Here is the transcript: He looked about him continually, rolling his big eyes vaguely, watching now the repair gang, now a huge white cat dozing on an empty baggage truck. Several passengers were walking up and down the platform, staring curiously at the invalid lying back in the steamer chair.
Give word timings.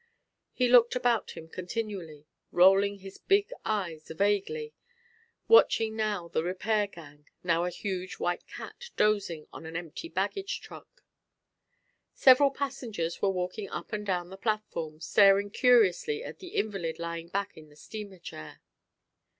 He 0.51 0.67
looked 0.67 0.95
about 0.95 1.37
him 1.37 1.47
continually, 1.47 2.25
rolling 2.51 2.97
his 2.97 3.19
big 3.19 3.53
eyes 3.63 4.07
vaguely, 4.07 4.73
watching 5.47 5.95
now 5.95 6.27
the 6.27 6.41
repair 6.43 6.87
gang, 6.87 7.27
now 7.43 7.65
a 7.65 7.69
huge 7.69 8.15
white 8.15 8.47
cat 8.47 8.89
dozing 8.97 9.45
on 9.53 9.67
an 9.67 9.75
empty 9.75 10.09
baggage 10.09 10.59
truck. 10.59 11.03
Several 12.15 12.49
passengers 12.49 13.21
were 13.21 13.29
walking 13.29 13.69
up 13.69 13.93
and 13.93 14.03
down 14.03 14.29
the 14.31 14.37
platform, 14.37 14.99
staring 15.01 15.51
curiously 15.51 16.23
at 16.23 16.39
the 16.39 16.55
invalid 16.55 16.97
lying 16.97 17.27
back 17.27 17.55
in 17.55 17.69
the 17.69 17.75
steamer 17.75 18.17
chair. 18.17 18.59